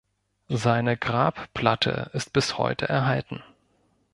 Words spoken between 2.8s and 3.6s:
erhalten.